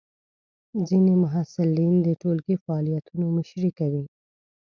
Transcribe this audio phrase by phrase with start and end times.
[0.87, 4.03] ځینې محصلین د ټولګی فعالیتونو مشري کوي.